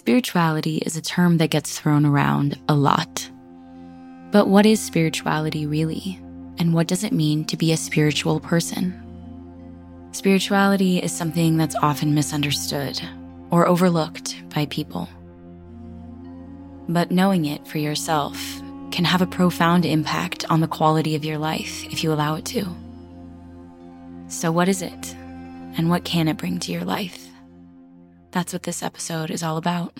[0.00, 3.30] Spirituality is a term that gets thrown around a lot.
[4.30, 6.18] But what is spirituality really?
[6.58, 8.98] And what does it mean to be a spiritual person?
[10.12, 12.98] Spirituality is something that's often misunderstood
[13.50, 15.06] or overlooked by people.
[16.88, 18.40] But knowing it for yourself
[18.92, 22.46] can have a profound impact on the quality of your life if you allow it
[22.46, 22.66] to.
[24.28, 25.14] So, what is it?
[25.76, 27.29] And what can it bring to your life?
[28.32, 29.92] That's what this episode is all about.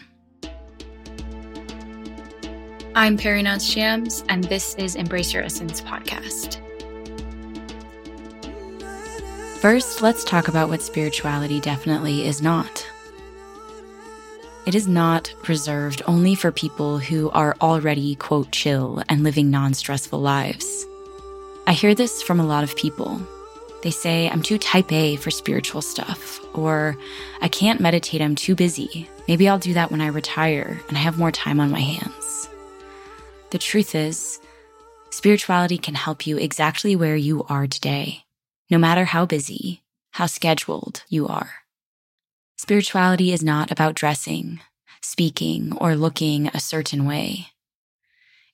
[2.94, 6.58] I'm Perry Nance Shams, and this is Embrace Your Essence podcast.
[9.60, 12.86] First, let's talk about what spirituality definitely is not.
[14.66, 19.74] It is not reserved only for people who are already, quote, chill and living non
[19.74, 20.86] stressful lives.
[21.66, 23.20] I hear this from a lot of people
[23.82, 26.96] they say, I'm too type A for spiritual stuff, or
[27.40, 29.08] I can't meditate, I'm too busy.
[29.26, 32.48] Maybe I'll do that when I retire and I have more time on my hands.
[33.50, 34.40] The truth is,
[35.10, 38.24] spirituality can help you exactly where you are today,
[38.70, 41.50] no matter how busy, how scheduled you are.
[42.56, 44.60] Spirituality is not about dressing,
[45.00, 47.48] speaking, or looking a certain way.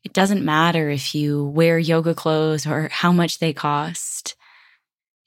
[0.04, 4.36] It doesn't matter if you wear yoga clothes or how much they cost.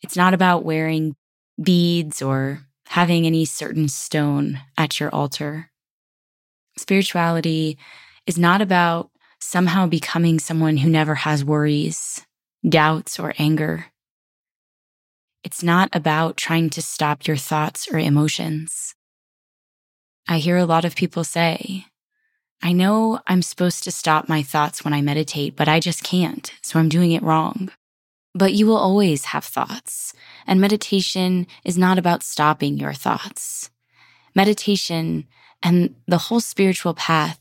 [0.01, 1.15] It's not about wearing
[1.61, 5.69] beads or having any certain stone at your altar.
[6.77, 7.77] Spirituality
[8.25, 12.25] is not about somehow becoming someone who never has worries,
[12.67, 13.85] doubts, or anger.
[15.43, 18.95] It's not about trying to stop your thoughts or emotions.
[20.27, 21.85] I hear a lot of people say,
[22.61, 26.53] I know I'm supposed to stop my thoughts when I meditate, but I just can't,
[26.61, 27.71] so I'm doing it wrong.
[28.35, 30.13] But you will always have thoughts,
[30.45, 33.69] and meditation is not about stopping your thoughts.
[34.35, 35.27] Meditation
[35.63, 37.39] and the whole spiritual path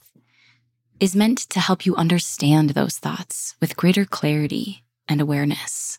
[0.99, 5.99] is meant to help you understand those thoughts with greater clarity and awareness.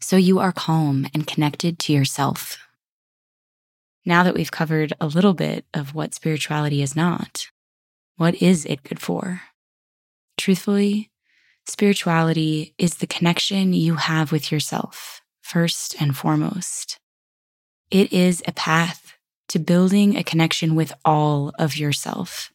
[0.00, 2.58] So you are calm and connected to yourself.
[4.06, 7.48] Now that we've covered a little bit of what spirituality is not,
[8.16, 9.42] what is it good for?
[10.36, 11.10] Truthfully,
[11.66, 16.98] Spirituality is the connection you have with yourself, first and foremost.
[17.90, 19.14] It is a path
[19.48, 22.52] to building a connection with all of yourself.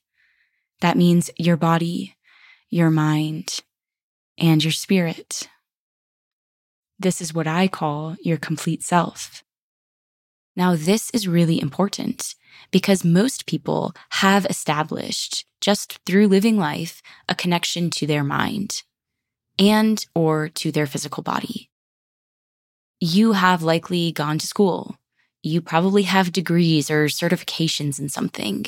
[0.82, 2.18] That means your body,
[2.70, 3.60] your mind,
[4.38, 5.50] and your spirit.
[7.00, 9.44] This is what I call your complete self.
[10.56, 12.36] Now, this is really important
[12.70, 18.84] because most people have established, just through living life, a connection to their mind
[19.60, 21.70] and or to their physical body.
[23.00, 24.98] You have likely gone to school.
[25.44, 28.66] You probably have degrees or certifications in something.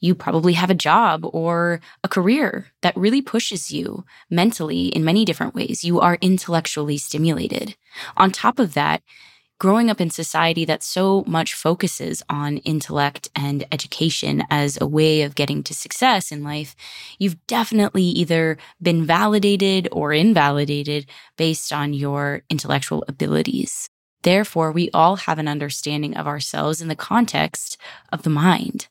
[0.00, 5.24] You probably have a job or a career that really pushes you mentally in many
[5.24, 5.84] different ways.
[5.84, 7.76] You are intellectually stimulated.
[8.16, 9.02] On top of that,
[9.58, 15.22] growing up in society that so much focuses on intellect and education as a way
[15.22, 16.76] of getting to success in life,
[17.18, 23.88] you've definitely either been validated or invalidated based on your intellectual abilities.
[24.22, 27.76] Therefore, we all have an understanding of ourselves in the context
[28.12, 28.88] of the mind.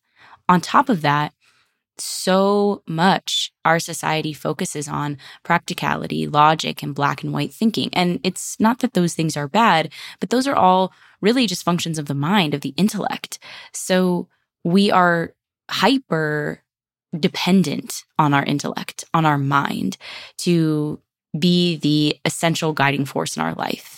[0.49, 1.33] On top of that,
[1.99, 7.89] so much our society focuses on practicality, logic, and black and white thinking.
[7.93, 11.97] And it's not that those things are bad, but those are all really just functions
[11.97, 13.39] of the mind, of the intellect.
[13.73, 14.27] So
[14.63, 15.33] we are
[15.69, 16.63] hyper
[17.17, 19.97] dependent on our intellect, on our mind
[20.39, 20.99] to
[21.37, 23.96] be the essential guiding force in our life.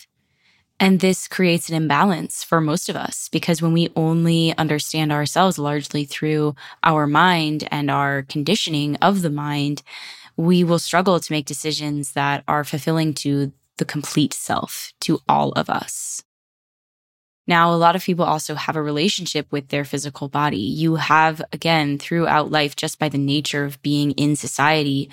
[0.80, 5.60] And this creates an imbalance for most of us because when we only understand ourselves
[5.60, 9.84] largely through our mind and our conditioning of the mind,
[10.38, 15.52] we will struggle to make decisions that are fulfilling to the complete self, to all
[15.54, 16.24] of us.
[17.46, 20.60] Now, a lot of people also have a relationship with their physical body.
[20.60, 25.10] You have, again, throughout life, just by the nature of being in society,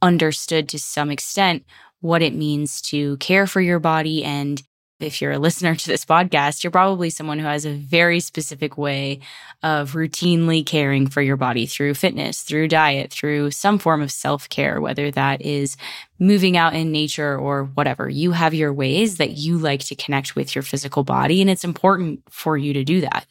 [0.00, 1.64] understood to some extent
[2.00, 4.62] what it means to care for your body and
[5.00, 8.76] if you're a listener to this podcast, you're probably someone who has a very specific
[8.76, 9.20] way
[9.62, 14.48] of routinely caring for your body through fitness, through diet, through some form of self
[14.48, 15.76] care, whether that is
[16.18, 18.08] moving out in nature or whatever.
[18.08, 21.64] You have your ways that you like to connect with your physical body, and it's
[21.64, 23.26] important for you to do that.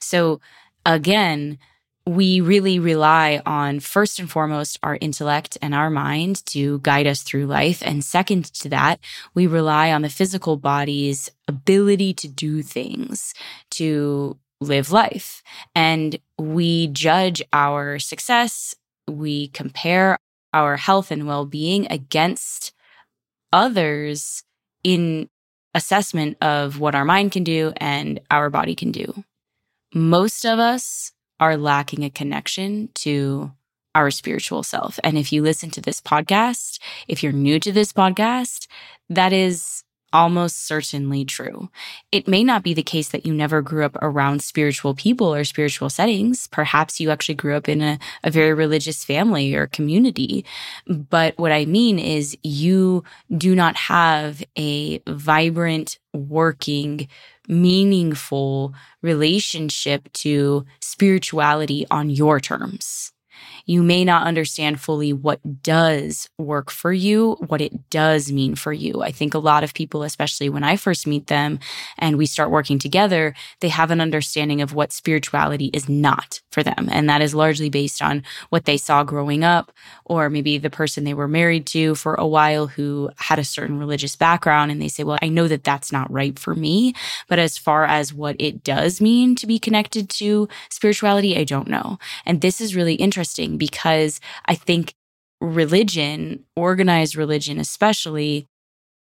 [0.00, 0.40] So,
[0.86, 1.58] again,
[2.06, 7.22] we really rely on first and foremost our intellect and our mind to guide us
[7.22, 7.82] through life.
[7.84, 8.98] And second to that,
[9.34, 13.34] we rely on the physical body's ability to do things,
[13.72, 15.42] to live life.
[15.74, 18.74] And we judge our success,
[19.08, 20.18] we compare
[20.52, 22.72] our health and well being against
[23.52, 24.42] others
[24.82, 25.28] in
[25.74, 29.24] assessment of what our mind can do and our body can do.
[29.94, 33.52] Most of us are lacking a connection to
[33.94, 34.98] our spiritual self.
[35.04, 38.66] And if you listen to this podcast, if you're new to this podcast,
[39.10, 41.70] that is almost certainly true.
[42.10, 45.44] It may not be the case that you never grew up around spiritual people or
[45.44, 46.46] spiritual settings.
[46.46, 50.44] Perhaps you actually grew up in a, a very religious family or community.
[50.86, 53.04] But what I mean is you
[53.36, 57.08] do not have a vibrant, working,
[57.48, 63.12] meaningful relationship to spirituality on your terms
[63.66, 68.72] you may not understand fully what does work for you, what it does mean for
[68.72, 69.02] you.
[69.02, 71.58] I think a lot of people, especially when I first meet them
[71.98, 76.62] and we start working together, they have an understanding of what spirituality is not for
[76.62, 76.88] them.
[76.90, 79.72] And that is largely based on what they saw growing up,
[80.04, 83.78] or maybe the person they were married to for a while who had a certain
[83.78, 84.70] religious background.
[84.70, 86.94] And they say, well, I know that that's not right for me.
[87.28, 91.68] But as far as what it does mean to be connected to spirituality, I don't
[91.68, 91.98] know.
[92.26, 94.94] And this is really interesting interesting because I think
[95.40, 98.46] religion, organized religion especially,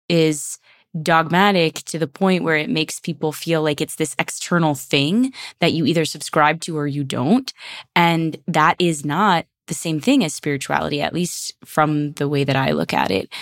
[0.09, 0.59] is
[1.03, 5.73] dogmatic to the point where it makes people feel like it's this external thing that
[5.73, 7.53] you either subscribe to or you don't.
[7.97, 12.57] And that is not the same thing as spirituality, at least from the way that
[12.57, 13.33] I look at it.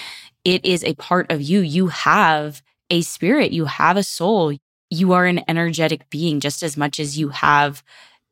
[0.45, 1.61] It is a part of you.
[1.61, 4.55] You have a spirit, you have a soul,
[4.91, 7.83] you are an energetic being just as much as you have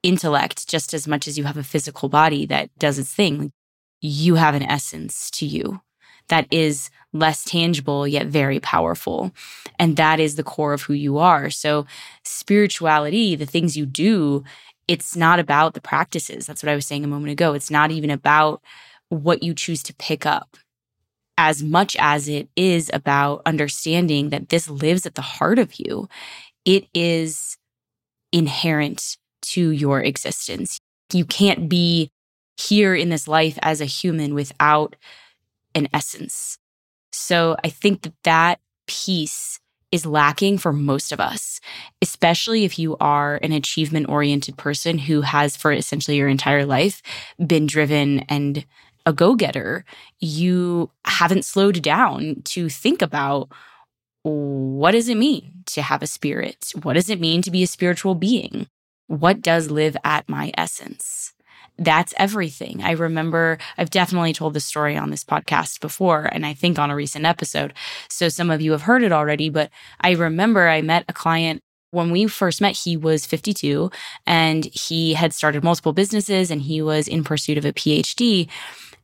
[0.02, 3.52] intellect just as much as you have a physical body that does its thing.
[4.00, 5.81] You have an essence to you
[6.29, 9.32] that is less tangible yet very powerful.
[9.79, 11.50] And that is the core of who you are.
[11.50, 11.87] So,
[12.25, 14.44] spirituality, the things you do,
[14.88, 16.47] it's not about the practices.
[16.47, 17.52] That's what I was saying a moment ago.
[17.52, 18.62] It's not even about
[19.08, 20.56] what you choose to pick up
[21.37, 26.08] as much as it is about understanding that this lives at the heart of you.
[26.64, 27.56] It is
[28.32, 29.17] inherent
[29.50, 30.79] to your existence.
[31.12, 32.11] You can't be
[32.56, 34.97] here in this life as a human without
[35.75, 36.58] an essence.
[37.12, 39.58] So I think that that piece
[39.93, 41.61] is lacking for most of us,
[42.00, 47.02] especially if you are an achievement oriented person who has, for essentially your entire life,
[47.44, 48.64] been driven and
[49.06, 49.85] a go getter.
[50.20, 53.49] You haven't slowed down to think about
[54.23, 56.73] what does it mean to have a spirit?
[56.82, 58.69] What does it mean to be a spiritual being?
[59.11, 61.33] What does live at my essence?
[61.77, 62.81] That's everything.
[62.85, 66.91] I remember I've definitely told this story on this podcast before, and I think on
[66.91, 67.75] a recent episode.
[68.09, 69.71] So some of you have heard it already, but
[70.01, 71.61] I remember I met a client
[71.91, 73.91] when we first met, he was 52
[74.25, 78.49] and he had started multiple businesses and he was in pursuit of a PhD.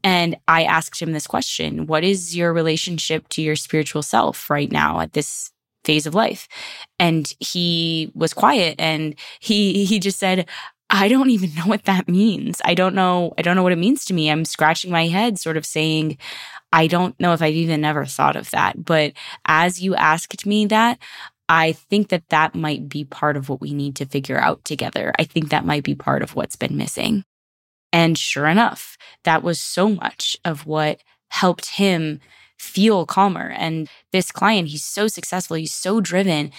[0.05, 4.71] And I asked him this question What is your relationship to your spiritual self right
[4.71, 5.51] now at this
[5.87, 6.49] phase of life.
[6.99, 10.47] And he was quiet and he he just said,
[10.91, 12.61] I don't even know what that means.
[12.65, 14.31] I don't know I don't know what it means to me.
[14.31, 16.19] I'm scratching my head sort of saying
[16.73, 18.85] I don't know if I've even ever thought of that.
[18.85, 19.13] But
[19.47, 20.99] as you asked me that,
[21.49, 25.13] I think that that might be part of what we need to figure out together.
[25.19, 27.25] I think that might be part of what's been missing.
[27.93, 32.21] And sure enough, that was so much of what helped him
[32.59, 33.51] feel calmer.
[33.57, 36.53] And this client, he's so successful, he's so driven.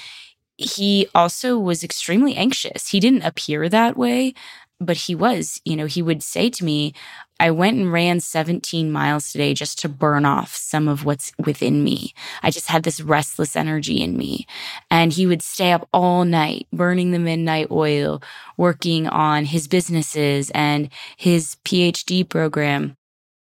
[0.58, 2.90] He also was extremely anxious.
[2.90, 4.34] He didn't appear that way,
[4.80, 5.62] but he was.
[5.66, 6.94] You know, he would say to me,
[7.40, 11.84] I went and ran 17 miles today just to burn off some of what's within
[11.84, 12.14] me.
[12.42, 14.48] I just had this restless energy in me.
[14.90, 18.22] And he would stay up all night, burning the midnight oil,
[18.58, 22.97] working on his businesses and his PhD program.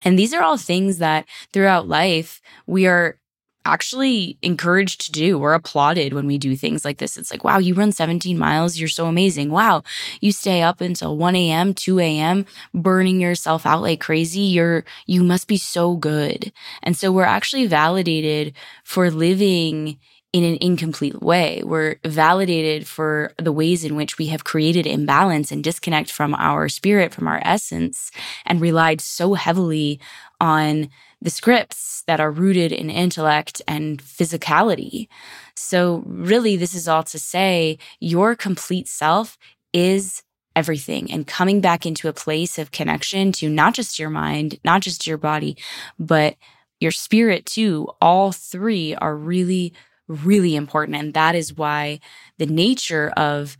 [0.03, 3.19] And these are all things that throughout life we are
[3.65, 5.37] actually encouraged to do.
[5.37, 7.17] We're applauded when we do things like this.
[7.17, 8.79] It's like, wow, you run 17 miles.
[8.79, 9.51] You're so amazing.
[9.51, 9.83] Wow.
[10.21, 14.41] You stay up until 1 a.m., 2 a.m., burning yourself out like crazy.
[14.41, 16.51] You're, you must be so good.
[16.81, 18.53] And so we're actually validated
[18.83, 19.99] for living
[20.31, 21.61] in an incomplete way.
[21.65, 26.69] We're validated for the ways in which we have created imbalance and disconnect from our
[26.69, 28.11] spirit, from our essence,
[28.45, 29.99] and relied so heavily
[30.39, 30.89] on
[31.21, 35.07] the scripts that are rooted in intellect and physicality.
[35.55, 39.37] So, really, this is all to say your complete self
[39.73, 40.23] is
[40.55, 44.81] everything and coming back into a place of connection to not just your mind, not
[44.81, 45.57] just your body,
[45.97, 46.35] but
[46.79, 47.89] your spirit too.
[48.01, 49.73] All three are really
[50.09, 50.97] really important.
[50.97, 51.99] And that is why
[52.37, 53.55] the nature of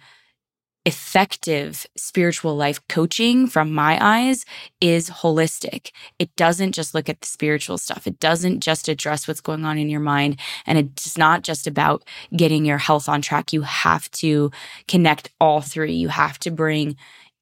[0.86, 4.46] effective spiritual life coaching from my eyes
[4.82, 5.92] is holistic.
[6.18, 8.08] It doesn't just look at the spiritual stuff.
[8.08, 10.40] It doesn't just address what's going on in your mind.
[10.66, 12.04] And it's not just about
[12.36, 13.54] getting your health on track.
[13.54, 14.52] You have to
[14.88, 15.94] connect all three.
[15.94, 16.96] You have to bring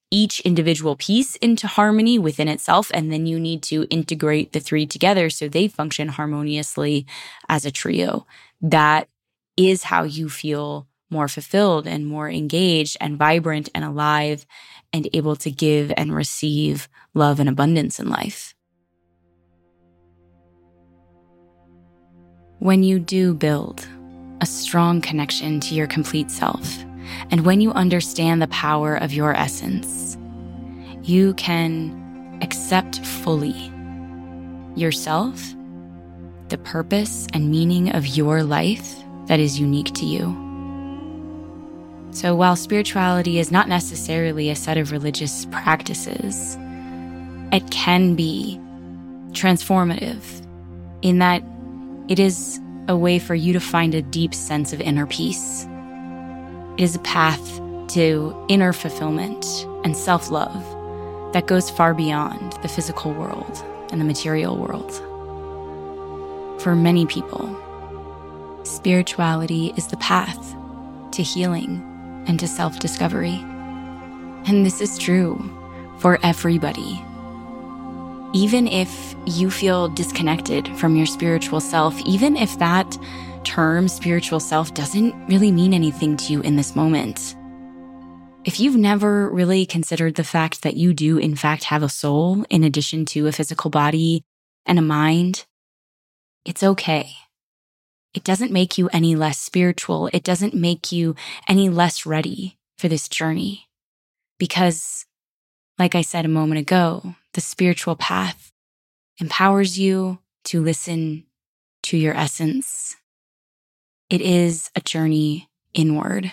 [0.09, 2.91] each individual piece into harmony within itself.
[2.93, 7.05] And then you need to integrate the three together so they function harmoniously
[7.49, 8.25] as a trio.
[8.61, 9.09] That
[9.57, 14.45] is how you feel more fulfilled and more engaged and vibrant and alive
[14.93, 18.53] and able to give and receive love and abundance in life.
[22.59, 23.87] When you do build
[24.41, 26.83] a strong connection to your complete self,
[27.31, 30.17] and when you understand the power of your essence,
[31.03, 33.71] you can accept fully
[34.75, 35.53] yourself,
[36.49, 38.95] the purpose and meaning of your life
[39.27, 40.45] that is unique to you.
[42.11, 46.57] So, while spirituality is not necessarily a set of religious practices,
[47.51, 48.59] it can be
[49.31, 50.23] transformative
[51.01, 51.43] in that
[52.07, 55.67] it is a way for you to find a deep sense of inner peace.
[56.77, 59.43] It is a path to inner fulfillment
[59.83, 60.53] and self love
[61.33, 64.91] that goes far beyond the physical world and the material world.
[66.61, 67.49] For many people,
[68.63, 70.55] spirituality is the path
[71.13, 71.81] to healing
[72.27, 73.39] and to self discovery.
[74.45, 75.43] And this is true
[75.97, 77.03] for everybody.
[78.33, 82.99] Even if you feel disconnected from your spiritual self, even if that
[83.47, 87.33] term spiritual self doesn't really mean anything to you in this moment,
[88.43, 92.43] if you've never really considered the fact that you do, in fact, have a soul
[92.49, 94.21] in addition to a physical body
[94.65, 95.45] and a mind,
[96.43, 97.11] it's okay.
[98.13, 100.09] It doesn't make you any less spiritual.
[100.11, 101.15] It doesn't make you
[101.47, 103.69] any less ready for this journey.
[104.37, 105.05] Because,
[105.79, 108.51] like I said a moment ago, the spiritual path
[109.19, 111.23] empowers you to listen
[111.83, 112.97] to your essence.
[114.09, 116.31] It is a journey inward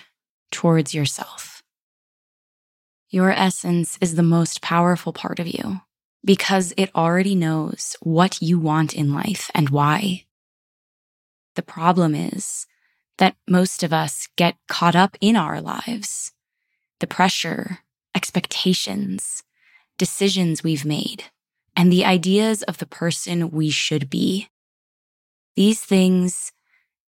[0.53, 1.63] towards yourself.
[3.11, 5.81] Your essence is the most powerful part of you
[6.25, 10.25] because it already knows what you want in life and why.
[11.57, 12.67] The problem is
[13.19, 16.33] that most of us get caught up in our lives,
[17.01, 17.79] the pressure,
[18.15, 19.43] expectations,
[19.99, 21.25] decisions we've made,
[21.75, 24.49] and the ideas of the person we should be.
[25.57, 26.53] These things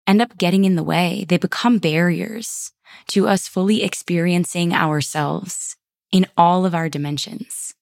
[0.08, 1.26] end up getting in the way.
[1.28, 2.72] They become barriers
[3.08, 5.76] to us fully experiencing ourselves
[6.12, 7.74] in all of our dimensions.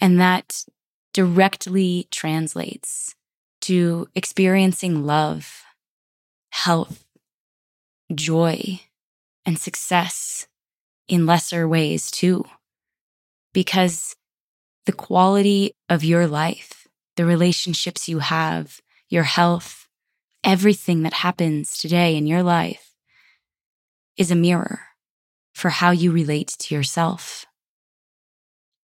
[0.00, 0.64] And that
[1.12, 3.14] directly translates
[3.62, 5.62] to experiencing love,
[6.50, 7.04] health,
[8.14, 8.80] joy,
[9.44, 10.46] and success
[11.08, 12.44] in lesser ways too.
[13.52, 14.14] Because
[14.84, 19.85] the quality of your life, the relationships you have, your health,
[20.46, 22.92] everything that happens today in your life
[24.16, 24.80] is a mirror
[25.52, 27.44] for how you relate to yourself.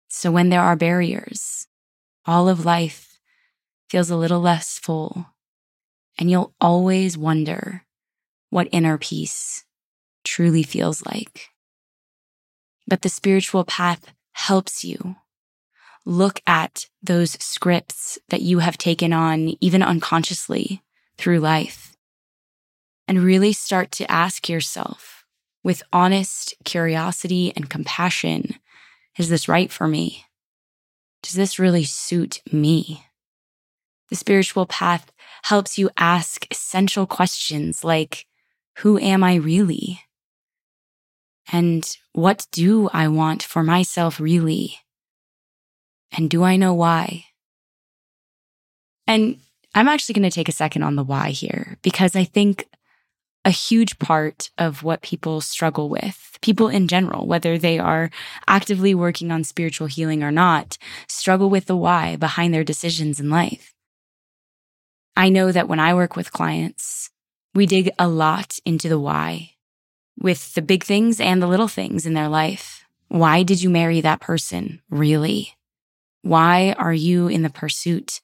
[0.09, 1.67] So when there are barriers,
[2.25, 3.17] all of life
[3.89, 5.27] feels a little less full,
[6.19, 7.85] and you'll always wonder
[8.49, 9.63] what inner peace
[10.25, 11.47] truly feels like.
[12.85, 15.15] But the spiritual path helps you
[16.05, 20.83] look at those scripts that you have taken on, even unconsciously,
[21.17, 21.95] through life,
[23.07, 25.25] and really start to ask yourself
[25.63, 28.55] with honest curiosity and compassion
[29.17, 30.25] is this right for me?
[31.23, 33.03] Does this really suit me?
[34.09, 35.11] The spiritual path
[35.43, 38.27] helps you ask essential questions like,
[38.77, 40.01] who am I really?
[41.51, 44.77] And what do I want for myself really?
[46.11, 47.25] And do I know why?
[49.07, 49.39] And
[49.77, 52.67] I'm actually going to take a second on the why here because I think
[53.45, 58.09] a huge part of what people struggle with, people in general, whether they are
[58.47, 63.29] actively working on spiritual healing or not, struggle with the why behind their decisions in
[63.29, 63.75] life.
[65.15, 67.11] I know that when I work with clients,
[67.53, 69.51] we dig a lot into the why
[70.19, 72.83] with the big things and the little things in their life.
[73.09, 74.81] Why did you marry that person?
[74.89, 75.53] Really?
[76.23, 78.21] Why are you in the pursuit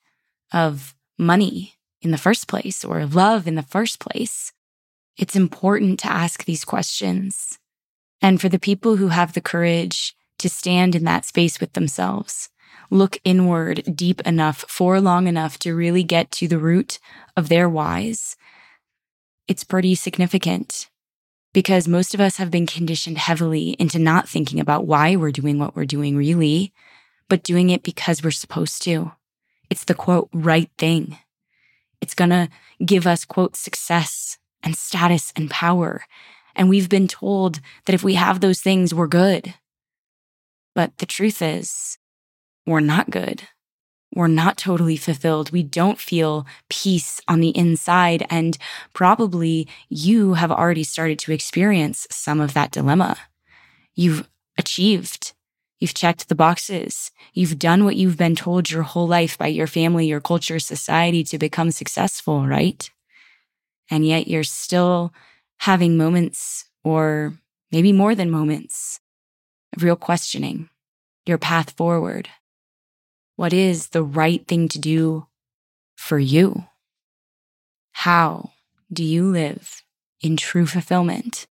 [0.52, 4.52] of money in the first place or love in the first place?
[5.18, 7.60] It's important to ask these questions.
[8.22, 12.50] And for the people who have the courage to stand in that space with themselves,
[12.90, 17.00] look inward deep enough for long enough to really get to the root
[17.38, 18.36] of their whys,
[19.48, 20.90] it's pretty significant.
[21.54, 25.60] because most of us have been conditioned heavily into not thinking about why we're doing
[25.60, 26.74] what we're doing really,
[27.30, 29.12] but doing it because we're supposed to.
[29.70, 31.18] It's the quote, right thing.
[32.02, 32.50] It's gonna
[32.86, 36.04] give us quote, success and status and power.
[36.56, 39.54] And we've been told that if we have those things, we're good.
[40.76, 41.98] But the truth is,
[42.66, 43.44] we're not good.
[44.16, 45.52] We're not totally fulfilled.
[45.52, 48.26] We don't feel peace on the inside.
[48.30, 48.58] And
[48.94, 53.18] probably you have already started to experience some of that dilemma.
[53.96, 55.34] You've achieved.
[55.80, 57.12] You've checked the boxes.
[57.34, 61.24] You've done what you've been told your whole life by your family, your culture, society
[61.26, 62.90] to become successful, right?
[63.90, 65.14] And yet you're still
[65.58, 67.34] having moments, or
[67.72, 69.00] maybe more than moments,
[69.76, 70.70] of real questioning
[71.26, 72.30] your path forward.
[73.36, 75.28] What is the right thing to do
[75.96, 76.66] for you?
[77.92, 78.52] How
[78.92, 79.84] do you live
[80.22, 81.48] in true fulfillment?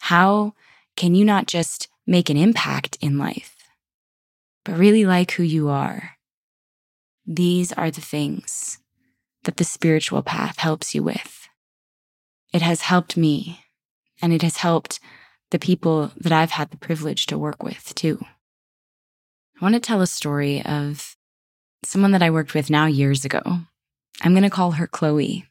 [0.00, 0.54] How
[0.96, 3.54] can you not just make an impact in life,
[4.64, 6.12] but really like who you are?
[7.26, 8.78] These are the things
[9.44, 11.48] that the spiritual path helps you with.
[12.52, 13.60] It has helped me,
[14.22, 15.00] and it has helped
[15.50, 18.18] the people that I've had the privilege to work with too.
[19.60, 21.14] I want to tell a story of
[21.84, 23.42] someone that I worked with now years ago.
[24.22, 25.44] I'm going to call her Chloe.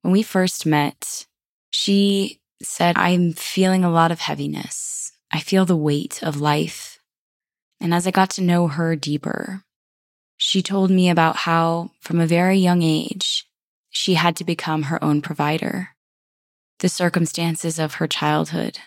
[0.00, 1.26] When we first met,
[1.70, 5.12] she said, I'm feeling a lot of heaviness.
[5.36, 6.98] I feel the weight of life.
[7.78, 9.64] And as I got to know her deeper,
[10.38, 13.46] she told me about how, from a very young age,
[13.90, 15.90] she had to become her own provider.
[16.78, 18.78] The circumstances of her childhood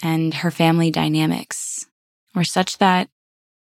[0.00, 1.86] and her family dynamics
[2.32, 3.08] were such that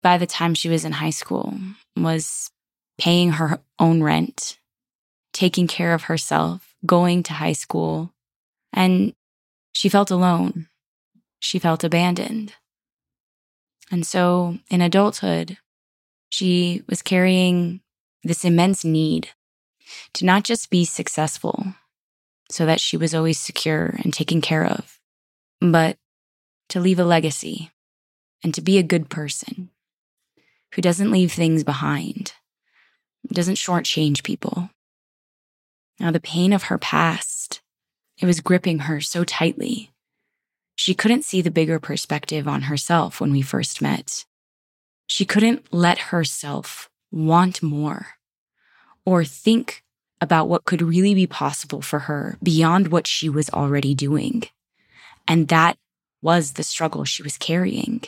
[0.00, 1.58] by the time she was in high school
[1.96, 2.52] was
[3.00, 4.60] paying her own rent,
[5.32, 8.14] taking care of herself, going to high school,
[8.72, 9.12] and
[9.72, 10.68] she felt alone.
[11.40, 12.54] She felt abandoned.
[13.90, 15.58] And so in adulthood,
[16.28, 17.80] she was carrying
[18.22, 19.30] this immense need
[20.14, 21.74] to not just be successful
[22.50, 25.00] so that she was always secure and taken care of,
[25.60, 25.96] but
[26.68, 27.70] to leave a legacy
[28.44, 29.70] and to be a good person
[30.74, 32.32] who doesn't leave things behind,
[33.32, 34.70] doesn't shortchange people.
[35.98, 37.60] Now, the pain of her past,
[38.18, 39.90] it was gripping her so tightly.
[40.80, 44.24] She couldn't see the bigger perspective on herself when we first met.
[45.06, 48.06] She couldn't let herself want more
[49.04, 49.84] or think
[50.22, 54.44] about what could really be possible for her beyond what she was already doing.
[55.28, 55.76] And that
[56.22, 58.00] was the struggle she was carrying.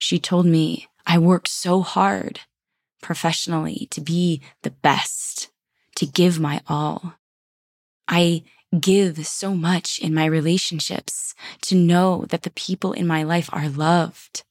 [0.00, 2.40] She told me I worked so hard
[3.00, 5.50] professionally to be the best,
[5.94, 7.14] to give my all.
[8.08, 8.42] I
[8.78, 13.68] give so much in my relationships to know that the people in my life are
[13.68, 14.44] loved.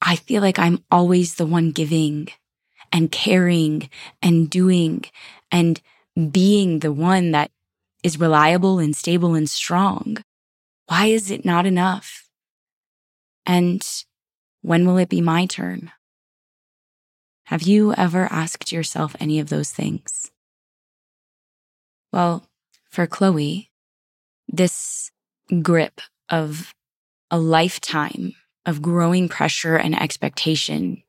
[0.00, 2.28] I feel like I'm always the one giving
[2.92, 3.90] and caring
[4.22, 5.04] and doing
[5.50, 5.80] and
[6.30, 7.50] being the one that
[8.02, 10.18] is reliable and stable and strong.
[10.86, 12.28] Why is it not enough?
[13.44, 13.84] And
[14.62, 15.90] when will it be my turn?
[17.46, 20.30] Have you ever asked yourself any of those things?
[22.12, 22.46] Well,
[22.96, 23.70] for Chloe,
[24.48, 25.10] this
[25.60, 26.74] grip of
[27.30, 31.02] a lifetime of growing pressure and expectation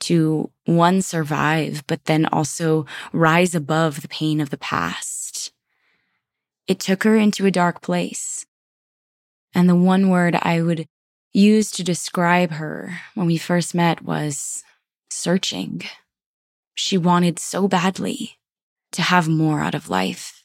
[0.00, 5.52] to one survive, but then also rise above the pain of the past.
[6.66, 8.46] It took her into a dark place.
[9.54, 10.88] And the one word I would
[11.34, 14.64] use to describe her when we first met was
[15.10, 15.82] searching.
[16.74, 18.38] She wanted so badly
[18.92, 20.43] to have more out of life,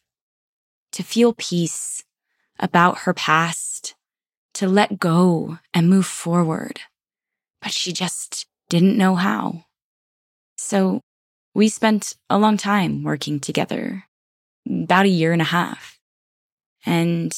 [0.91, 2.04] to feel peace
[2.60, 3.95] about her past,
[4.54, 6.82] to let go and move forward.
[7.62, 9.65] But she just didn't know how.
[10.58, 11.02] So
[11.54, 14.06] we spent a long time working together,
[14.69, 15.99] about a year and a half.
[16.86, 17.34] And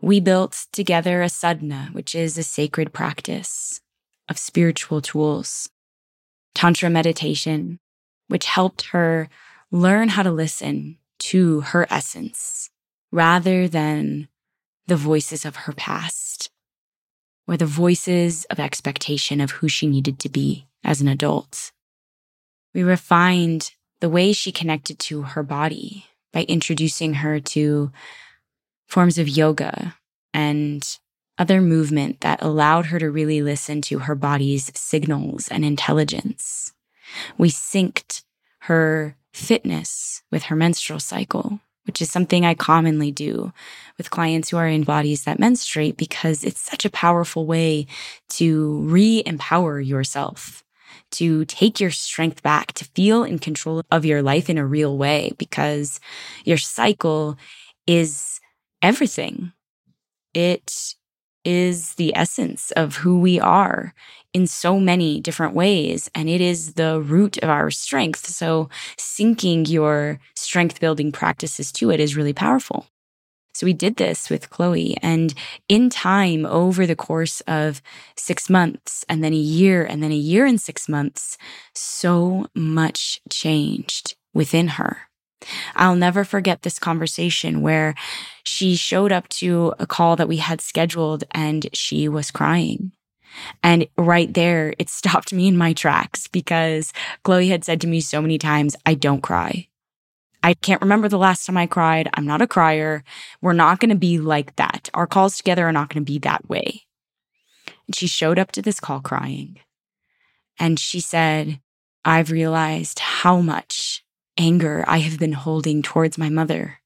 [0.00, 3.80] we built together a sadhana, which is a sacred practice
[4.28, 5.68] of spiritual tools,
[6.54, 7.78] Tantra meditation,
[8.28, 9.28] which helped her
[9.70, 12.70] learn how to listen to her essence
[13.12, 14.28] rather than
[14.86, 16.50] the voices of her past
[17.46, 21.72] or the voices of expectation of who she needed to be as an adult.
[22.74, 27.90] We refined the way she connected to her body by introducing her to
[28.86, 29.96] forms of yoga
[30.32, 30.98] and
[31.38, 36.72] other movement that allowed her to really listen to her body's signals and intelligence.
[37.38, 38.22] We synced
[38.60, 43.52] her fitness with her menstrual cycle which is something I commonly do
[43.96, 47.86] with clients who are in bodies that menstruate because it's such a powerful way
[48.30, 50.62] to re empower yourself,
[51.12, 54.96] to take your strength back, to feel in control of your life in a real
[54.96, 56.00] way because
[56.44, 57.36] your cycle
[57.86, 58.40] is
[58.82, 59.52] everything.
[60.32, 60.94] It
[61.44, 63.94] is the essence of who we are
[64.32, 66.10] in so many different ways.
[66.14, 68.26] And it is the root of our strength.
[68.26, 72.86] So syncing your strength building practices to it is really powerful.
[73.52, 75.34] So we did this with Chloe and
[75.68, 77.82] in time over the course of
[78.16, 81.36] six months and then a year and then a year and six months,
[81.74, 85.09] so much changed within her.
[85.74, 87.94] I'll never forget this conversation where
[88.42, 92.92] she showed up to a call that we had scheduled and she was crying.
[93.62, 98.00] And right there, it stopped me in my tracks because Chloe had said to me
[98.00, 99.68] so many times, I don't cry.
[100.42, 102.08] I can't remember the last time I cried.
[102.14, 103.04] I'm not a crier.
[103.42, 104.88] We're not going to be like that.
[104.94, 106.86] Our calls together are not going to be that way.
[107.86, 109.58] And she showed up to this call crying.
[110.58, 111.60] And she said,
[112.04, 114.02] I've realized how much
[114.40, 116.78] anger I have been holding towards my mother.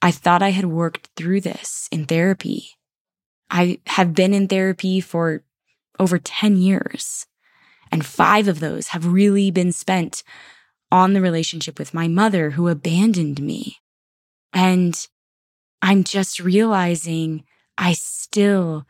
[0.00, 2.70] I thought I had worked through this in therapy.
[3.50, 5.42] I have been in therapy for
[5.98, 7.26] over 10 years,
[7.90, 10.22] and five of those have really been spent
[10.92, 13.78] on the relationship with my mother who abandoned me.
[14.52, 14.94] And
[15.82, 17.44] I'm just realizing
[17.76, 18.86] I still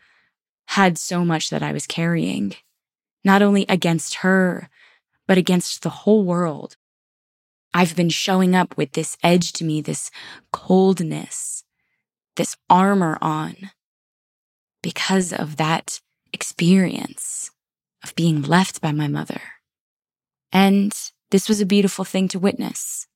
[0.68, 2.54] had so much that I was carrying,
[3.24, 4.68] not only against her,
[5.26, 6.76] but against the whole world.
[7.76, 10.10] I've been showing up with this edge to me, this
[10.50, 11.62] coldness,
[12.36, 13.70] this armor on
[14.82, 16.00] because of that
[16.32, 17.50] experience
[18.02, 19.42] of being left by my mother.
[20.50, 20.90] And
[21.30, 23.08] this was a beautiful thing to witness.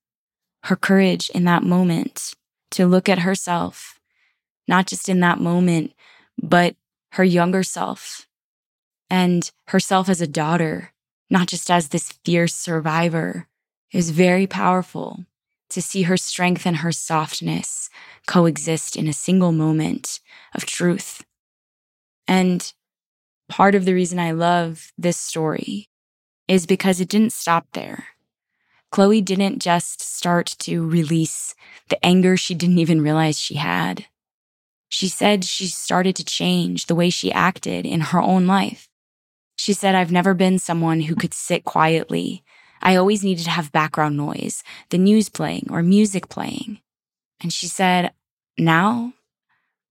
[0.64, 2.35] Her courage in that moment
[2.73, 3.99] to look at herself,
[4.68, 5.94] not just in that moment,
[6.37, 6.77] but
[7.12, 8.27] her younger self
[9.09, 10.92] and herself as a daughter,
[11.31, 13.46] not just as this fierce survivor,
[13.92, 15.24] it was very powerful
[15.70, 17.88] to see her strength and her softness
[18.26, 20.20] coexist in a single moment
[20.55, 21.24] of truth.
[22.26, 22.72] And
[23.48, 25.88] part of the reason I love this story
[26.48, 28.09] is because it didn't stop there.
[28.90, 31.55] Chloe didn't just start to release
[31.88, 34.07] the anger she didn't even realize she had.
[34.88, 38.88] She said she started to change the way she acted in her own life.
[39.55, 42.42] She said, I've never been someone who could sit quietly
[42.83, 46.81] I always needed to have background noise, the news playing or music playing.
[47.43, 48.12] And she said,
[48.59, 49.14] now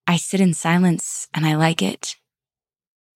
[0.08, 2.15] I sit in silence and I like it.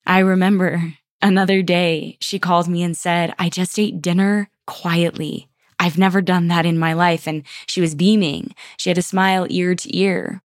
[0.05, 5.49] I remember another day she called me and said, I just ate dinner quietly.
[5.79, 7.27] I've never done that in my life.
[7.27, 8.53] And she was beaming.
[8.77, 10.41] She had a smile ear to ear.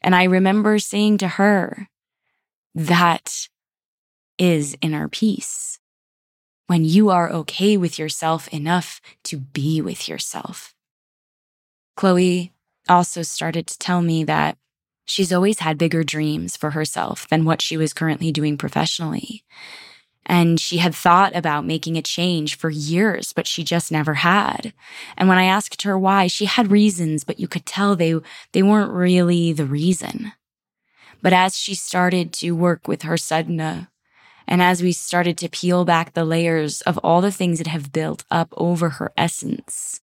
[0.00, 1.88] And I remember saying to her,
[2.74, 3.48] that
[4.38, 5.78] is inner peace
[6.72, 10.74] when you are okay with yourself enough to be with yourself.
[11.96, 12.50] Chloe
[12.88, 14.56] also started to tell me that
[15.04, 19.44] she's always had bigger dreams for herself than what she was currently doing professionally.
[20.24, 24.72] And she had thought about making a change for years, but she just never had.
[25.18, 28.14] And when I asked her why, she had reasons, but you could tell they,
[28.52, 30.32] they weren't really the reason.
[31.20, 33.90] But as she started to work with her sadhana,
[34.46, 37.92] and as we started to peel back the layers of all the things that have
[37.92, 40.00] built up over her essence,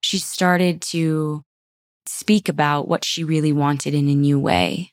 [0.00, 1.42] she started to
[2.06, 4.92] speak about what she really wanted in a new way,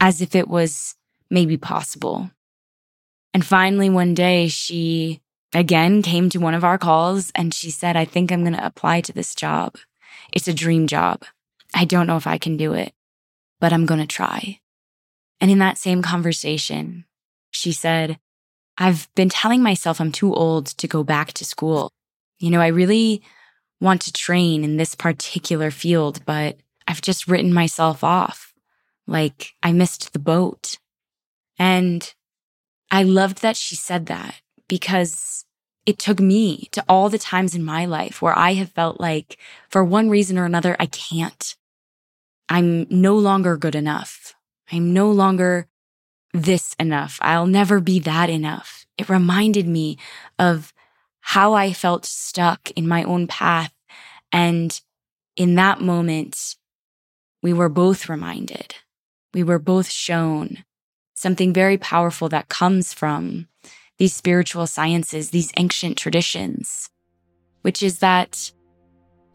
[0.00, 0.94] as if it was
[1.30, 2.30] maybe possible.
[3.34, 5.20] And finally, one day, she
[5.54, 8.66] again came to one of our calls and she said, I think I'm going to
[8.66, 9.76] apply to this job.
[10.32, 11.24] It's a dream job.
[11.74, 12.92] I don't know if I can do it,
[13.60, 14.60] but I'm going to try.
[15.40, 17.06] And in that same conversation,
[17.52, 18.18] she said,
[18.76, 21.92] I've been telling myself I'm too old to go back to school.
[22.40, 23.22] You know, I really
[23.80, 26.56] want to train in this particular field, but
[26.88, 28.52] I've just written myself off.
[29.06, 30.78] Like I missed the boat.
[31.58, 32.12] And
[32.90, 35.44] I loved that she said that because
[35.84, 39.36] it took me to all the times in my life where I have felt like
[39.68, 41.56] for one reason or another, I can't.
[42.48, 44.34] I'm no longer good enough.
[44.70, 45.68] I'm no longer
[46.32, 47.18] this enough.
[47.20, 48.86] I'll never be that enough.
[48.98, 49.98] It reminded me
[50.38, 50.72] of
[51.20, 53.72] how I felt stuck in my own path.
[54.32, 54.78] And
[55.36, 56.56] in that moment,
[57.42, 58.76] we were both reminded,
[59.34, 60.64] we were both shown
[61.14, 63.48] something very powerful that comes from
[63.98, 66.90] these spiritual sciences, these ancient traditions,
[67.62, 68.50] which is that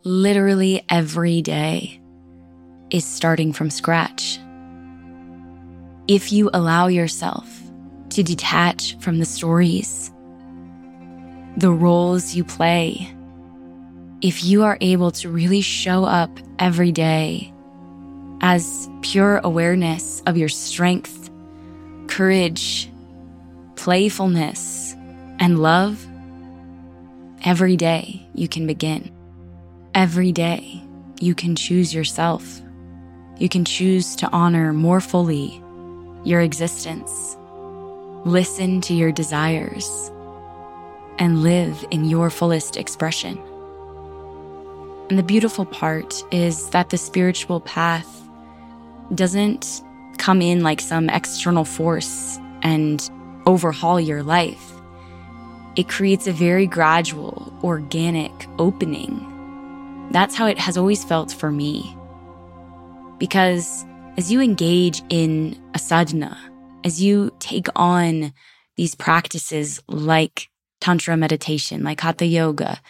[0.03, 2.01] literally every day
[2.89, 4.39] is starting from scratch.
[6.07, 7.61] If you allow yourself
[8.11, 10.09] to detach from the stories,
[11.57, 13.13] the roles you play,
[14.21, 17.53] if you are able to really show up every day
[18.39, 21.29] as pure awareness of your strength,
[22.07, 22.89] courage,
[23.75, 24.95] playfulness,
[25.39, 26.07] and love,
[27.43, 29.11] every day you can begin.
[29.93, 30.81] Every day
[31.19, 32.61] you can choose yourself.
[33.39, 35.61] You can choose to honor more fully
[36.27, 37.37] your existence,
[38.25, 40.11] listen to your desires,
[41.19, 43.37] and live in your fullest expression.
[45.09, 48.27] And the beautiful part is that the spiritual path
[49.15, 49.81] doesn't
[50.17, 53.09] come in like some external force and
[53.45, 54.73] overhaul your life.
[55.77, 59.23] It creates a very gradual, organic opening.
[60.11, 61.95] That's how it has always felt for me.
[63.17, 63.85] Because
[64.17, 66.37] as you engage in a sadhana,
[66.83, 68.33] as you take on
[68.75, 70.49] these practices like
[70.81, 72.81] Tantra meditation, like Hatha yoga,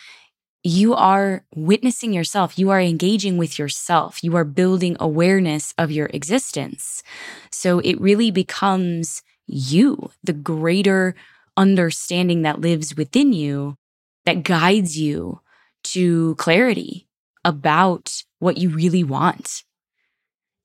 [0.63, 2.58] you are witnessing yourself.
[2.58, 4.24] You are engaging with yourself.
[4.24, 7.04] You are building awareness of your existence.
[7.52, 11.16] So it really becomes you, the greater
[11.56, 13.78] understanding that lives within you
[14.26, 15.42] that guides you
[15.84, 17.08] to clarity
[17.46, 19.63] about what you really want.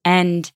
[0.05, 0.51] And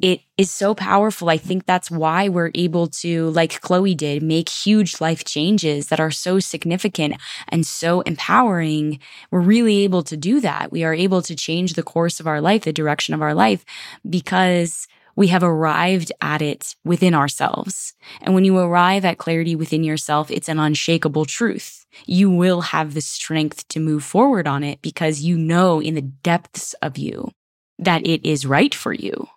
[0.00, 1.28] it is so powerful.
[1.28, 6.00] I think that's why we're able to, like Chloe did, make huge life changes that
[6.00, 7.16] are so significant
[7.48, 8.98] and so empowering.
[9.30, 10.72] We're really able to do that.
[10.72, 13.64] We are able to change the course of our life, the direction of our life,
[14.08, 17.92] because we have arrived at it within ourselves.
[18.22, 21.84] And when you arrive at clarity within yourself, it's an unshakable truth.
[22.06, 26.00] You will have the strength to move forward on it because you know in the
[26.02, 27.32] depths of you
[27.80, 29.28] that it is right for you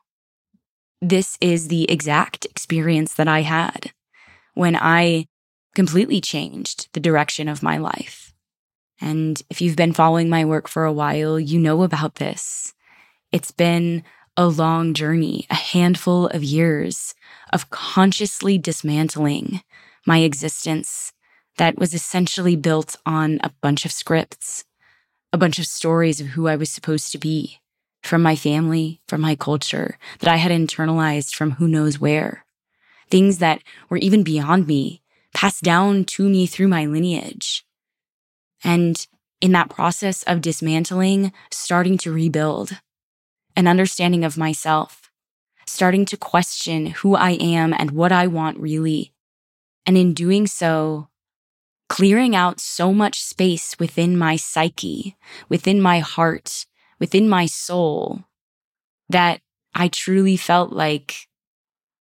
[1.03, 3.91] this is the exact experience that I had
[4.53, 5.27] when I
[5.75, 8.33] completely changed the direction of my life.
[9.01, 12.73] And if you've been following my work for a while, you know about this.
[13.33, 14.03] It's been
[14.37, 17.13] a long journey, a handful of years
[17.51, 19.61] of consciously dismantling
[20.05, 21.11] my existence
[21.57, 24.63] that was essentially built on a bunch of scripts,
[25.33, 27.59] a bunch of stories of who I was supposed to be,
[28.03, 32.45] from my family, from my culture, that I had internalized from who knows where.
[33.09, 35.01] Things that were even beyond me,
[35.33, 37.65] passed down to me through my lineage.
[38.63, 39.05] And
[39.41, 42.79] in that process of dismantling, starting to rebuild
[43.55, 45.11] an understanding of myself,
[45.65, 49.13] starting to question who I am and what I want really.
[49.85, 51.09] And in doing so,
[51.89, 55.15] clearing out so much space within my psyche,
[55.49, 56.65] within my heart,
[56.99, 58.23] within my soul
[59.09, 59.41] that
[59.75, 61.27] I truly felt like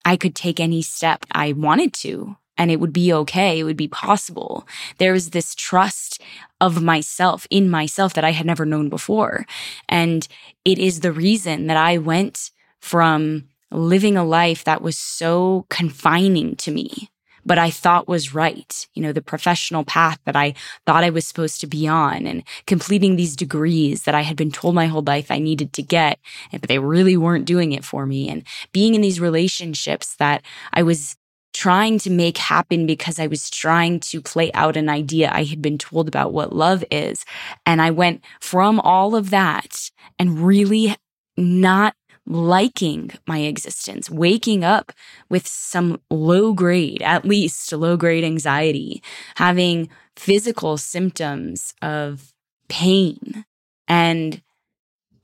[0.04, 3.58] I could take any step I wanted to and it would be okay.
[3.58, 4.66] It would be possible.
[4.98, 6.20] There was this trust
[6.60, 9.46] of myself in myself that I had never known before.
[9.88, 10.28] And
[10.64, 12.50] it is the reason that I went
[12.80, 17.10] from living a life that was so confining to me
[17.44, 18.86] but I thought was right.
[18.94, 20.54] You know, the professional path that I
[20.86, 24.50] thought I was supposed to be on and completing these degrees that I had been
[24.50, 26.18] told my whole life I needed to get,
[26.52, 28.28] but they really weren't doing it for me.
[28.28, 31.16] And being in these relationships that I was
[31.52, 35.60] trying to make happen because I was trying to play out an idea I had
[35.60, 37.24] been told about what love is.
[37.66, 40.96] And I went from all of that and really
[41.36, 41.94] not
[42.26, 44.92] liking my existence, waking up
[45.28, 49.02] with some low grade, at least low grade anxiety,
[49.36, 52.32] having physical symptoms of
[52.68, 53.44] pain,
[53.88, 54.42] and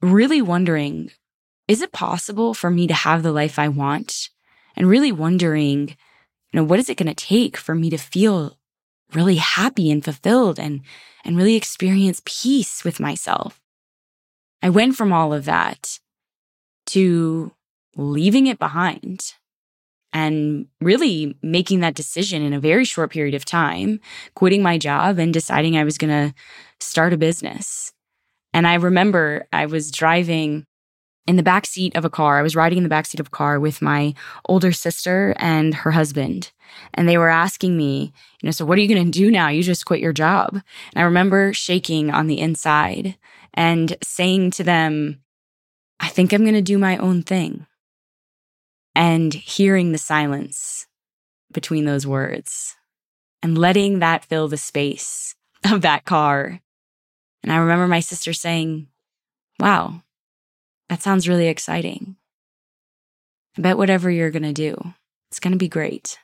[0.03, 1.11] really wondering,
[1.69, 4.31] is it possible for me to have the life I want?
[4.77, 5.97] And really wondering, you
[6.55, 8.57] know, what is it going to take for me to feel
[9.13, 10.83] really happy and fulfilled and,
[11.25, 13.61] and really experience peace with myself?
[14.63, 15.99] I went from all of that
[16.89, 17.53] to
[17.97, 19.35] leaving it behind
[20.13, 24.01] and really making that decision in a very short period of time,
[24.35, 26.35] quitting my job and deciding I was going to
[26.81, 27.93] start a business.
[28.55, 30.65] And I remember I was driving
[31.27, 32.39] in the back seat of a car.
[32.39, 34.15] I was riding in the back seat of a car with my
[34.47, 36.53] older sister and her husband.
[36.95, 39.49] And they were asking me, you know, so what are you going to do now?
[39.49, 40.55] You just quit your job.
[40.55, 40.63] And
[40.97, 43.19] I remember shaking on the inside
[43.53, 45.21] and saying to them,
[46.01, 47.67] I think I'm going to do my own thing.
[48.95, 50.87] And hearing the silence
[51.53, 52.77] between those words
[53.43, 55.35] and letting that fill the space
[55.71, 56.61] of that car.
[57.43, 58.89] And I remember my sister saying,
[59.61, 60.03] Wow,
[60.89, 62.17] that sounds really exciting.
[63.57, 64.77] I bet whatever you're going to do,
[65.31, 66.19] it's going to be great.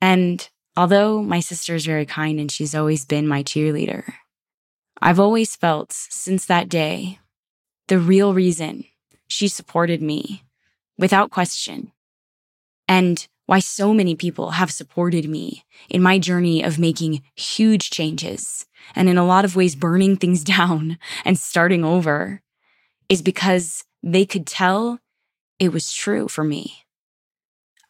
[0.00, 4.12] And although my sister is very kind and she's always been my cheerleader,
[5.00, 7.18] I've always felt since that day
[7.88, 8.84] the real reason
[9.28, 10.44] she supported me
[10.98, 11.92] without question
[12.88, 18.66] and why so many people have supported me in my journey of making huge changes
[18.94, 22.40] and in a lot of ways burning things down and starting over
[23.08, 24.98] is because they could tell
[25.58, 26.84] it was true for me.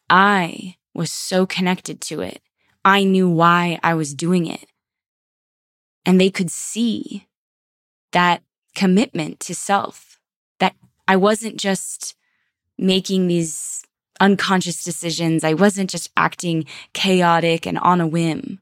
[0.09, 2.41] I was so connected to it.
[2.85, 4.65] I knew why I was doing it.
[6.05, 7.27] And they could see
[8.11, 8.43] that
[8.75, 10.19] commitment to self,
[10.59, 10.75] that
[11.07, 12.15] I wasn't just
[12.77, 13.83] making these
[14.19, 15.43] unconscious decisions.
[15.43, 18.59] I wasn't just acting chaotic and on a whim.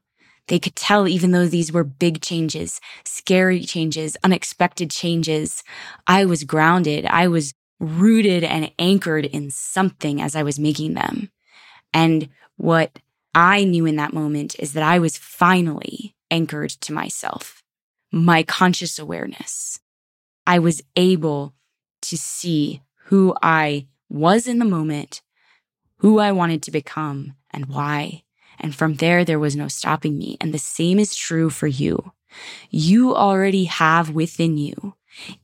[0.48, 5.62] They could tell, even though these were big changes, scary changes, unexpected changes,
[6.06, 7.06] I was grounded.
[7.06, 11.30] I was rooted and anchored in something as I was making them.
[11.94, 12.98] And what
[13.34, 17.62] I knew in that moment is that I was finally anchored to myself,
[18.10, 19.80] my conscious awareness.
[20.46, 21.54] I was able
[22.02, 25.22] to see who I was in the moment,
[25.98, 28.24] who I wanted to become, and why.
[28.58, 30.36] And from there, there was no stopping me.
[30.40, 32.12] And the same is true for you.
[32.70, 34.94] You already have within you,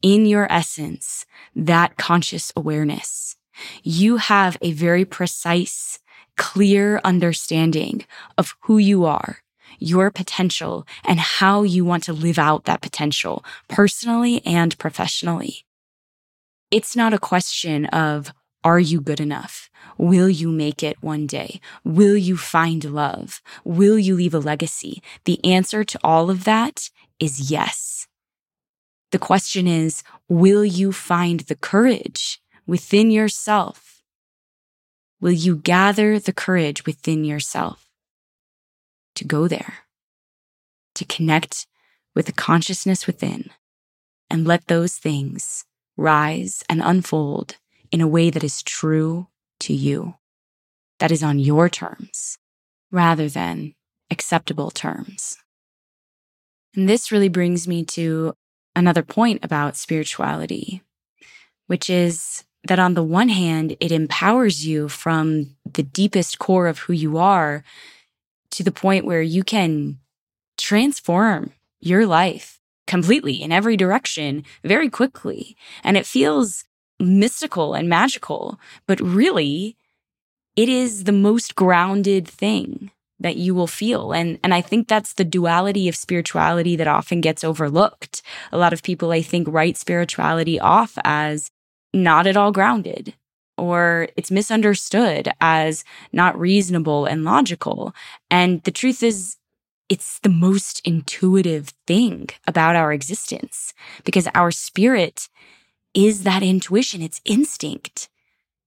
[0.03, 3.37] in your essence, that conscious awareness.
[3.83, 5.99] You have a very precise,
[6.37, 8.05] clear understanding
[8.37, 9.39] of who you are,
[9.79, 15.65] your potential, and how you want to live out that potential personally and professionally.
[16.71, 18.33] It's not a question of,
[18.65, 19.71] are you good enough?
[19.97, 21.61] Will you make it one day?
[21.85, 23.41] Will you find love?
[23.65, 25.03] Will you leave a legacy?
[25.25, 28.07] The answer to all of that is yes.
[29.11, 34.03] The question is, will you find the courage within yourself?
[35.21, 37.88] Will you gather the courage within yourself
[39.19, 39.75] to go there,
[40.95, 41.67] to connect
[42.15, 43.51] with the consciousness within
[44.31, 45.65] and let those things
[45.97, 47.57] rise and unfold
[47.91, 49.27] in a way that is true
[49.61, 50.15] to you,
[51.01, 52.39] that is on your terms
[52.93, 53.75] rather than
[54.11, 55.37] acceptable terms.
[56.75, 58.35] And this really brings me to
[58.77, 60.83] another point about spirituality,
[61.67, 66.79] which is that on the one hand, it empowers you from the deepest core of
[66.81, 67.65] who you are
[68.53, 69.99] to the point where you can
[70.57, 75.57] transform your life completely in every direction very quickly.
[75.85, 76.65] And it feels
[76.99, 79.77] mystical and magical, but really,
[80.57, 84.13] it is the most grounded thing that you will feel.
[84.13, 88.23] And, and I think that's the duality of spirituality that often gets overlooked.
[88.53, 91.51] A lot of people, I think, write spirituality off as
[91.93, 93.15] not at all grounded
[93.59, 97.95] or it's misunderstood as not reasonable and logical.
[98.31, 99.37] And the truth is,
[99.89, 103.73] it's the most intuitive thing about our existence
[104.05, 105.29] because our spirit
[105.95, 108.09] is that intuition, it's instinct.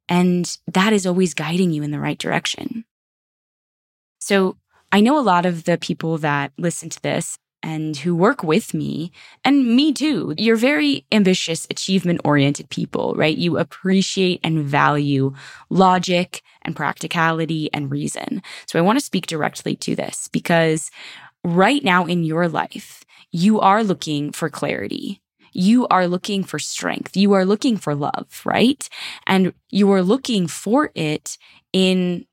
[0.10, 2.86] And that is always guiding you in the right direction.
[4.20, 4.58] So
[4.92, 8.74] I know a lot of the people that listen to this and who work with
[8.74, 9.12] me
[9.44, 10.34] and me too.
[10.38, 13.38] You're very ambitious, achievement oriented people, right?
[13.38, 15.34] You appreciate and value
[15.70, 18.42] logic and practicality and reason.
[18.66, 20.92] So I want to speak directly to this because
[21.44, 25.22] right now in your life, you are looking for clarity
[25.54, 27.18] you are looking for strength.
[27.18, 28.88] You are looking for love, right?
[29.28, 31.38] And you are looking for it
[31.74, 32.26] in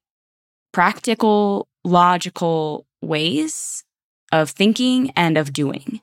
[0.72, 3.84] practical, logical ways
[4.32, 6.00] of thinking and of doing.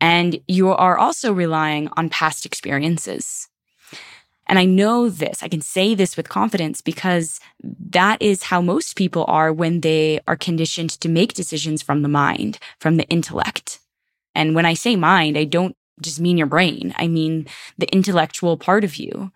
[0.00, 3.48] And you are also relying on past experiences.
[4.48, 8.94] And I know this, I can say this with confidence because that is how most
[8.94, 13.80] people are when they are conditioned to make decisions from the mind, from the intellect.
[14.34, 16.94] And when I say mind, I don't just mean your brain.
[16.96, 17.46] I mean
[17.78, 19.32] the intellectual part of you.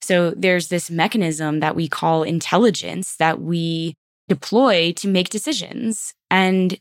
[0.00, 3.96] So there's this mechanism that we call intelligence that we
[4.28, 6.14] deploy to make decisions.
[6.30, 6.78] And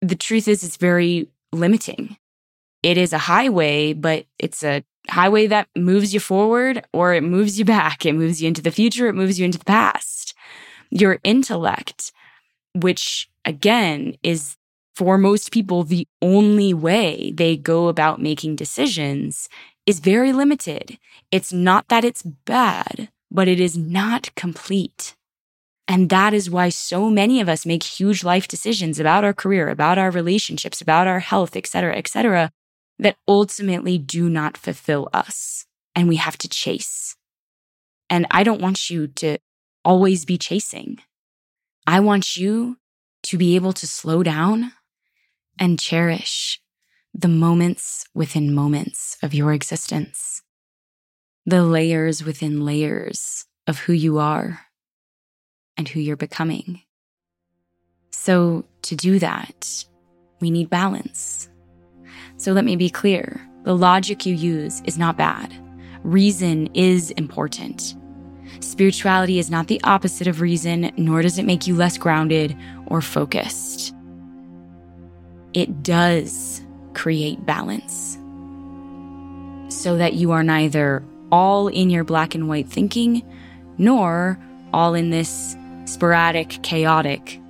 [0.00, 2.16] the truth is, it's very limiting.
[2.82, 7.58] It is a highway, but it's a highway that moves you forward or it moves
[7.58, 8.06] you back.
[8.06, 9.08] It moves you into the future.
[9.08, 10.34] It moves you into the past.
[10.90, 12.12] Your intellect,
[12.74, 14.56] which again is
[14.94, 19.48] for most people, the only way they go about making decisions
[19.86, 20.98] is very limited.
[21.30, 25.14] It's not that it's bad, but it is not complete.
[25.90, 29.70] And that is why so many of us make huge life decisions about our career,
[29.70, 32.52] about our relationships, about our health, et cetera, et cetera,
[32.98, 35.64] that ultimately do not fulfill us
[35.94, 37.16] and we have to chase.
[38.10, 39.38] And I don't want you to
[39.82, 40.98] always be chasing.
[41.86, 42.76] I want you
[43.24, 44.72] to be able to slow down
[45.58, 46.60] and cherish
[47.14, 50.42] the moments within moments of your existence,
[51.46, 54.67] the layers within layers of who you are
[55.78, 56.82] and who you're becoming.
[58.10, 59.84] So, to do that,
[60.40, 61.48] we need balance.
[62.36, 65.54] So, let me be clear the logic you use is not bad.
[66.02, 67.94] Reason is important.
[68.60, 72.56] Spirituality is not the opposite of reason, nor does it make you less grounded
[72.86, 73.94] or focused.
[75.54, 76.62] It does
[76.94, 78.18] create balance
[79.68, 83.22] so that you are neither all in your black and white thinking,
[83.76, 84.38] nor
[84.72, 85.56] all in this
[85.88, 87.40] sporadic, chaotic,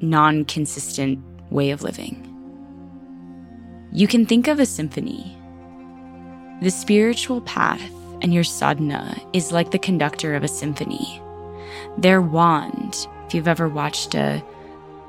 [0.00, 1.18] non consistent
[1.50, 2.20] way of living.
[3.92, 5.36] You can think of a symphony.
[6.60, 7.90] The spiritual path
[8.22, 11.20] and your sadhana is like the conductor of a symphony.
[11.98, 14.42] Their wand, if you've ever watched a,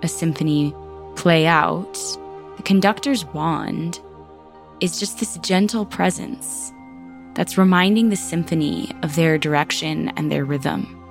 [0.03, 0.73] a symphony
[1.15, 1.93] play out,
[2.57, 3.99] the conductor's wand
[4.81, 6.71] is just this gentle presence
[7.33, 11.04] that's reminding the symphony of their direction and their rhythm.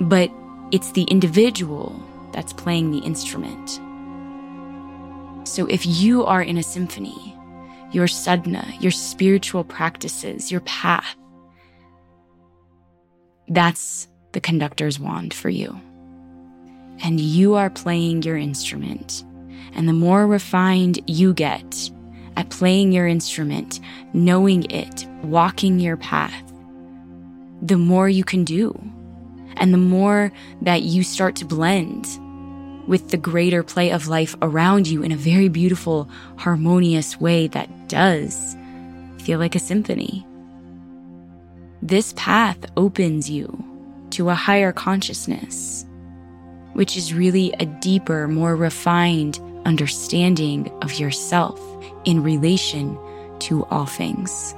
[0.00, 0.30] But
[0.70, 2.00] it's the individual
[2.32, 3.80] that's playing the instrument.
[5.48, 7.34] So if you are in a symphony,
[7.90, 11.16] your sadhana, your spiritual practices, your path.
[13.48, 15.80] That's the conductor's wand for you.
[17.02, 19.24] And you are playing your instrument.
[19.72, 21.90] And the more refined you get
[22.36, 23.80] at playing your instrument,
[24.12, 26.52] knowing it, walking your path,
[27.62, 28.78] the more you can do.
[29.58, 30.32] And the more
[30.62, 32.06] that you start to blend
[32.88, 37.88] with the greater play of life around you in a very beautiful, harmonious way that
[37.88, 38.56] does
[39.18, 40.26] feel like a symphony.
[41.82, 43.64] This path opens you
[44.10, 45.84] to a higher consciousness,
[46.72, 51.60] which is really a deeper, more refined understanding of yourself
[52.04, 52.98] in relation
[53.40, 54.54] to all things.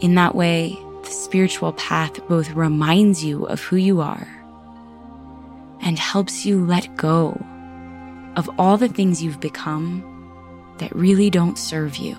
[0.00, 0.78] In that way,
[1.10, 4.28] spiritual path both reminds you of who you are
[5.80, 7.32] and helps you let go
[8.36, 10.06] of all the things you've become
[10.78, 12.16] that really don't serve you.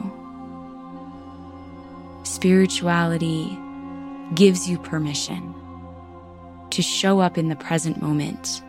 [2.24, 3.58] Spirituality
[4.36, 5.54] gives you permission
[6.70, 8.62] to show up in the present moment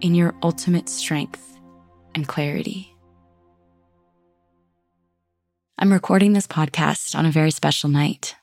[0.00, 1.58] in your ultimate strength
[2.14, 2.94] and clarity.
[5.78, 8.34] I'm recording this podcast on a very special night.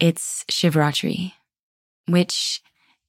[0.00, 1.34] It's Shivratri,
[2.06, 2.62] which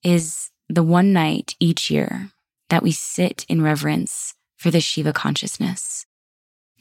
[0.03, 2.31] is the one night each year
[2.69, 6.05] that we sit in reverence for the Shiva consciousness.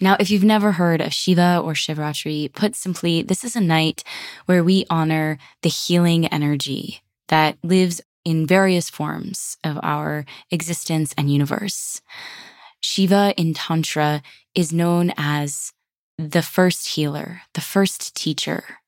[0.00, 4.02] Now, if you've never heard of Shiva or Shivratri, put simply, this is a night
[4.46, 11.32] where we honor the healing energy that lives in various forms of our existence and
[11.32, 12.00] universe.
[12.80, 14.22] Shiva in Tantra
[14.56, 15.72] is known as
[16.18, 18.80] the first healer, the first teacher.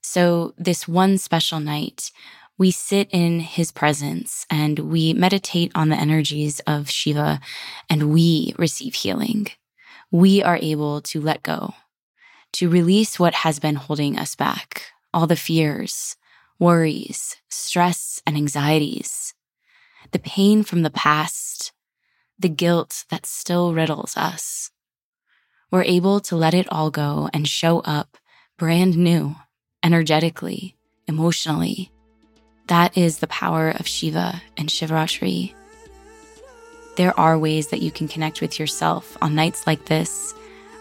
[0.00, 2.10] So, this one special night,
[2.56, 7.40] we sit in his presence and we meditate on the energies of Shiva
[7.88, 9.46] and we receive healing.
[10.10, 11.74] We are able to let go,
[12.54, 16.16] to release what has been holding us back, all the fears,
[16.58, 19.34] worries, stress, and anxieties,
[20.10, 21.72] the pain from the past,
[22.38, 24.70] the guilt that still riddles us.
[25.70, 28.16] We're able to let it all go and show up
[28.56, 29.36] brand new,
[29.82, 30.76] energetically,
[31.06, 31.90] emotionally,
[32.68, 35.54] that is the power of Shiva and Shivratri.
[36.96, 40.34] There are ways that you can connect with yourself on nights like this,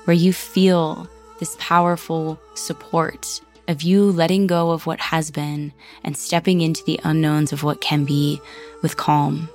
[0.06, 1.08] where you feel
[1.40, 5.74] this powerful support of you letting go of what has been
[6.04, 8.40] and stepping into the unknowns of what can be
[8.82, 9.50] with calm,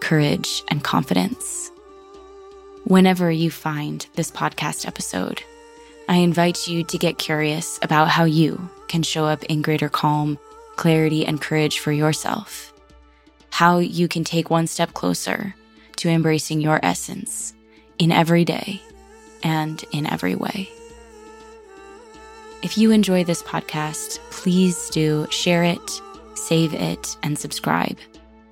[0.00, 1.70] courage, and confidence.
[2.84, 5.42] Whenever you find this podcast episode,
[6.08, 10.38] I invite you to get curious about how you can show up in greater calm
[10.76, 12.72] clarity, and courage for yourself.
[13.50, 15.54] How you can take one step closer
[15.96, 17.54] to embracing your essence
[17.98, 18.82] in every day
[19.42, 20.68] and in every way.
[22.62, 26.00] If you enjoy this podcast, please do share it,
[26.34, 27.98] save it, and subscribe.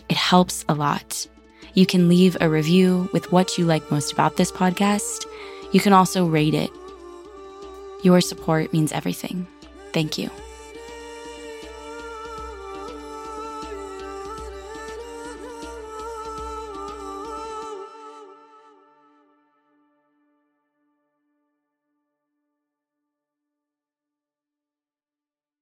[0.09, 1.27] It helps a lot.
[1.75, 5.25] You can leave a review with what you like most about this podcast.
[5.73, 6.71] You can also rate it.
[8.03, 9.47] Your support means everything.
[9.93, 10.31] Thank you.